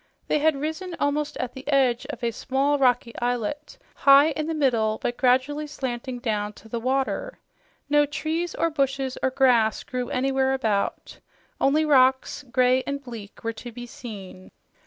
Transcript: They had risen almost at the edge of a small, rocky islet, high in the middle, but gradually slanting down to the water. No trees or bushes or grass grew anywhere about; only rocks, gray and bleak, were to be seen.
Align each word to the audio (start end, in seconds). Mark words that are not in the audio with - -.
They 0.29 0.39
had 0.39 0.55
risen 0.59 0.95
almost 0.99 1.37
at 1.37 1.53
the 1.53 1.67
edge 1.67 2.07
of 2.07 2.23
a 2.23 2.31
small, 2.31 2.79
rocky 2.79 3.13
islet, 3.19 3.77
high 3.93 4.31
in 4.31 4.47
the 4.47 4.55
middle, 4.55 4.97
but 4.99 5.15
gradually 5.15 5.67
slanting 5.67 6.17
down 6.17 6.53
to 6.53 6.67
the 6.67 6.79
water. 6.79 7.37
No 7.87 8.07
trees 8.07 8.55
or 8.55 8.71
bushes 8.71 9.19
or 9.21 9.29
grass 9.29 9.83
grew 9.83 10.09
anywhere 10.09 10.55
about; 10.55 11.19
only 11.59 11.85
rocks, 11.85 12.43
gray 12.51 12.81
and 12.87 13.03
bleak, 13.03 13.43
were 13.43 13.53
to 13.53 13.71
be 13.71 13.85
seen. 13.85 14.49